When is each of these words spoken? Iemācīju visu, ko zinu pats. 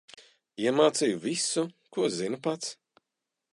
Iemācīju 0.63 1.19
visu, 1.27 1.65
ko 1.97 2.09
zinu 2.17 2.43
pats. 2.49 2.75